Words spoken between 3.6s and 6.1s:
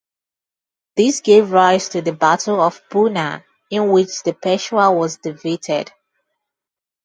in which the Peshwa was defeated.